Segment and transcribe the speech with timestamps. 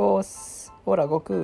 [0.00, 0.72] おーす。
[0.84, 1.38] ほら、悟空。